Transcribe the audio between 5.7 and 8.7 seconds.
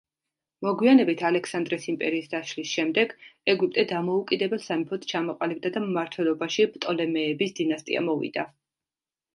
და მმართველობაში პტოლემეების დინასტია მოვიდა.